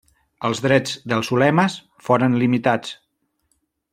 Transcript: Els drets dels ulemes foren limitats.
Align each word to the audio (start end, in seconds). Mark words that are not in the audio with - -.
Els 0.47 0.61
drets 0.65 0.95
dels 1.13 1.29
ulemes 1.35 1.77
foren 2.09 2.39
limitats. 2.45 2.97